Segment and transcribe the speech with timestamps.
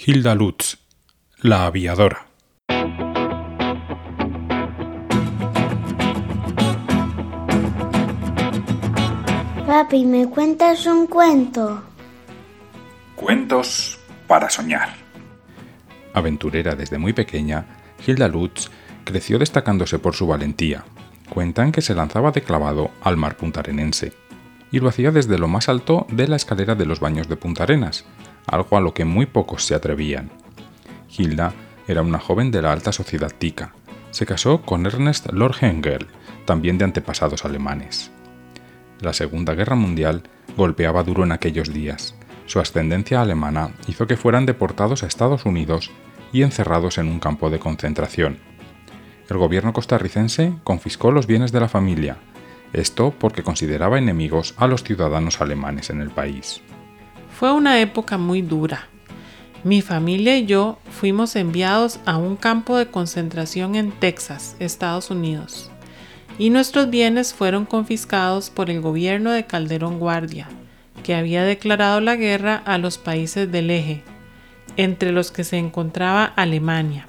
[0.00, 0.78] Hilda Lutz,
[1.40, 2.28] la aviadora.
[9.66, 11.82] Papi, ¿me cuentas un cuento?
[13.16, 13.98] Cuentos
[14.28, 14.90] para soñar.
[16.14, 17.66] Aventurera desde muy pequeña,
[18.06, 18.70] Hilda Lutz
[19.02, 20.84] creció destacándose por su valentía.
[21.28, 24.12] Cuentan que se lanzaba de clavado al mar puntarenense
[24.70, 27.64] y lo hacía desde lo más alto de la escalera de los baños de Punta
[27.64, 28.04] Arenas,
[28.48, 30.30] algo a lo que muy pocos se atrevían.
[31.16, 31.52] Hilda
[31.86, 33.72] era una joven de la alta sociedad tica.
[34.10, 36.06] Se casó con Ernest Lord Hengel,
[36.44, 38.10] también de antepasados alemanes.
[39.00, 40.22] La Segunda Guerra Mundial
[40.56, 42.14] golpeaba duro en aquellos días.
[42.46, 45.90] Su ascendencia alemana hizo que fueran deportados a Estados Unidos
[46.32, 48.38] y encerrados en un campo de concentración.
[49.28, 52.16] El gobierno costarricense confiscó los bienes de la familia,
[52.72, 56.62] esto porque consideraba enemigos a los ciudadanos alemanes en el país.
[57.38, 58.88] Fue una época muy dura.
[59.62, 65.70] Mi familia y yo fuimos enviados a un campo de concentración en Texas, Estados Unidos,
[66.36, 70.48] y nuestros bienes fueron confiscados por el gobierno de Calderón Guardia,
[71.04, 74.02] que había declarado la guerra a los países del eje,
[74.76, 77.06] entre los que se encontraba Alemania,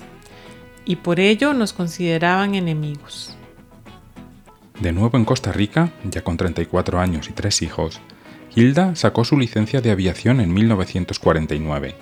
[0.85, 3.35] y por ello nos consideraban enemigos.
[4.79, 7.99] De nuevo en Costa Rica, ya con 34 años y tres hijos,
[8.55, 11.95] Hilda sacó su licencia de aviación en 1949.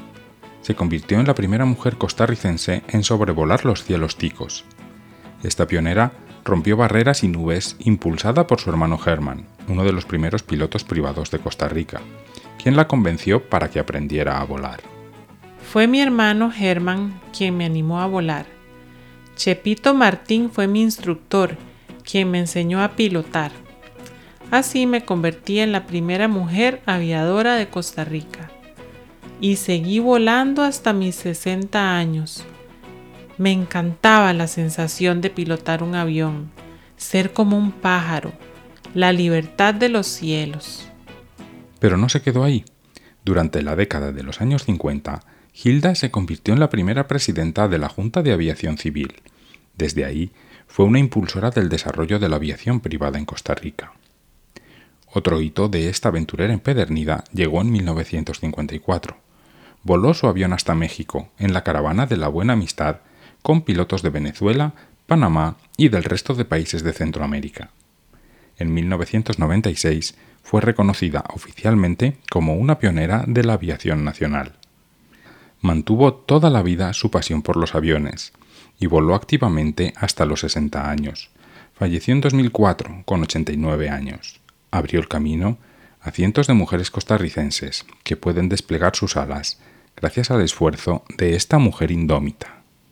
[0.62, 4.66] Se convirtió en la primera mujer costarricense en sobrevolar los cielos ticos.
[5.44, 6.14] Esta pionera
[6.46, 11.30] rompió barreras y nubes impulsada por su hermano Herman, uno de los primeros pilotos privados
[11.32, 12.02] de Costa Rica,
[12.62, 14.80] quien la convenció para que aprendiera a volar.
[15.72, 18.46] Fue mi hermano Herman quien me animó a volar.
[19.36, 21.58] Chepito Martín fue mi instructor,
[22.04, 23.52] quien me enseñó a pilotar.
[24.50, 28.50] Así me convertí en la primera mujer aviadora de Costa Rica.
[29.42, 32.46] Y seguí volando hasta mis 60 años.
[33.38, 36.50] Me encantaba la sensación de pilotar un avión,
[36.96, 38.32] ser como un pájaro,
[38.94, 40.90] la libertad de los cielos.
[41.80, 42.64] Pero no se quedó ahí.
[43.26, 45.20] Durante la década de los años 50,
[45.54, 49.16] Hilda se convirtió en la primera presidenta de la Junta de Aviación Civil.
[49.76, 50.32] Desde ahí,
[50.68, 53.94] fue una impulsora del desarrollo de la aviación privada en Costa Rica.
[55.14, 59.18] Otro hito de esta aventurera empedernida llegó en 1954.
[59.84, 62.98] Voló su avión hasta México, en la caravana de la Buena Amistad,
[63.42, 64.74] con pilotos de Venezuela,
[65.06, 67.72] Panamá y del resto de países de Centroamérica.
[68.58, 74.54] En 1996 fue reconocida oficialmente como una pionera de la aviación nacional.
[75.62, 78.34] Mantuvo toda la vida su pasión por los aviones
[78.78, 81.30] y voló activamente hasta los 60 años.
[81.74, 84.42] Falleció en 2004 con 89 años
[84.72, 85.58] abrió el camino
[86.02, 89.60] a cientos de mujeres costarricenses que pueden desplegar sus alas
[89.96, 92.57] gracias al esfuerzo de esta mujer indómita.